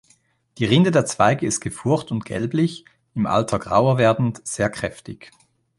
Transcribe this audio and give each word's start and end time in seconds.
Die 0.57 0.65
Rinde 0.65 0.89
der 0.89 1.05
Zweige 1.05 1.45
ist 1.45 1.59
gefurcht 1.59 2.11
und 2.11 2.25
gelblich, 2.25 2.85
im 3.13 3.27
Alter 3.27 3.59
grauer 3.59 3.99
werdend, 3.99 4.41
sehr 4.43 4.71
kräftig. 4.71 5.29